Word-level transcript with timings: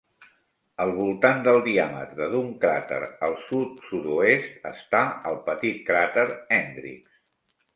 Al 0.83 0.93
voltant 0.99 1.43
del 1.47 1.59
diàmetre 1.67 2.29
d'un 2.31 2.47
cràter 2.63 2.99
al 3.27 3.37
sud-sud-oest 3.49 4.67
està 4.71 5.03
el 5.33 5.39
petit 5.51 5.85
cràter 5.91 6.27
Hendrix. 6.59 7.05